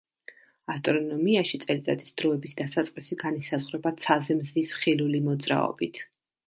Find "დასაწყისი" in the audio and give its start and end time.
2.63-3.21